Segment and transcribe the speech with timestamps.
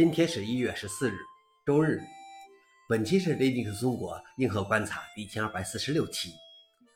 [0.00, 1.18] 今天是一月十四日，
[1.66, 2.00] 周日。
[2.88, 6.30] 本期是 Linux 中国硬核观察第一千二百四十六期，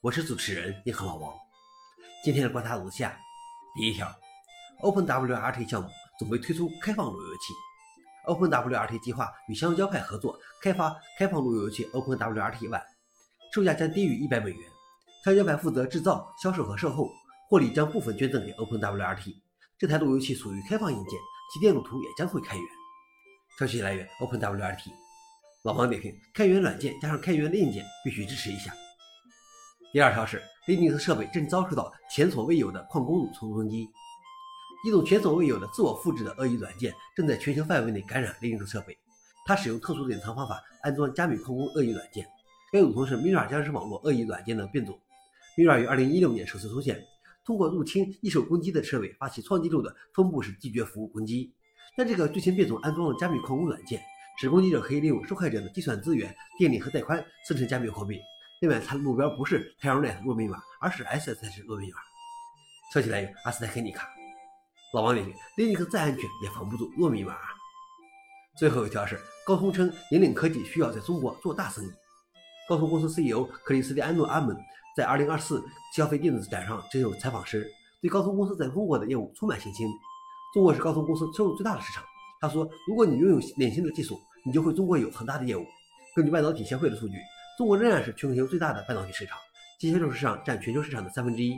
[0.00, 1.32] 我是主持人硬核老王。
[2.24, 3.16] 今天的观察如下：
[3.76, 4.12] 第一条
[4.82, 5.88] ，OpenWRT 项目
[6.18, 7.54] 准备推出开放路由器。
[8.26, 12.82] OpenWRT 计划与香蕉派合作开发开放路由器 OpenWRT One，
[13.54, 14.70] 售价将低于一百美元。
[15.24, 17.12] 香蕉派负责制造、销售和售后，
[17.48, 19.36] 获利将部分捐赠给 OpenWRT。
[19.78, 21.12] 这台路由器属于开放硬件，
[21.54, 22.77] 其电路图也将会开源。
[23.58, 24.92] 消息来源：OpenWRT。
[25.64, 28.72] 老王点评：开源软件加上开源的硬件，必须支持一下。
[29.92, 33.88] 第二条是，Linux 设备正遭受到前所未有的矿工蠕虫攻击。
[34.86, 38.96] 一种前所未有的自我复制的恶意软件正在全球范围内感染 Linux 设备。
[39.44, 42.24] 它使用特殊的隐藏方法安装加密矿工恶意软件。
[42.72, 44.96] 该蠕虫是 Mira 僵尸网络恶意软件的变种。
[45.56, 47.02] Mira 于2016年首次出现，
[47.44, 51.52] 通过入侵易受攻击的设备发起创纪录的分布式拒绝服务攻击。
[51.96, 54.00] 但这个最新变种安装了加密矿工软件，
[54.38, 58.20] 使攻击者可以利用受害者的计算资源、电力和带宽生成加密货币。
[58.60, 61.98] 另外，它的目标不是太阳 net 弱密码，而是 SSH 弱密码。
[62.92, 64.08] 消息来源：阿斯泰克尼卡。
[64.94, 67.36] 老王点评：Linux 再安全也防不住弱密码。
[68.56, 71.88] 最后一条是，高通称引领科技需要在中国做大生意。
[72.68, 74.56] 高通公司 CEO 克里斯蒂安诺·阿门
[74.96, 75.62] 在2024
[75.94, 77.70] 消费电子展上接受采访时，
[78.00, 79.88] 对高通公司在中国的业务充满信心。
[80.54, 82.04] 中国是高通公司收入最大的市场。
[82.40, 85.66] 他说：“如果你拥有领先的技术，你就会中国有很大的业务。”
[86.14, 87.14] 根据半导体协会的数据，
[87.56, 89.36] 中国仍然是全球最大的半导体市场，
[89.78, 91.54] 机械手市场占全球市场的三分之一。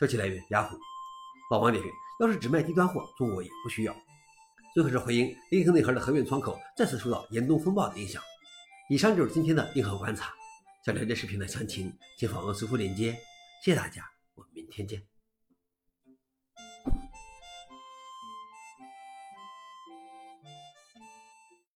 [0.00, 0.76] 消息来源：雅虎。
[1.50, 3.94] 老王点评：要是只卖低端货，中国也不需要。
[4.74, 8.22] 最后是回应：英特内核的合运窗口再次受到严冬风暴的影响。
[8.90, 10.32] 以上就是今天的硬核观察。
[10.84, 13.12] 想了解视频的详情，请访问随附链接。
[13.62, 14.02] 谢谢大家，
[14.34, 15.17] 我们明天见。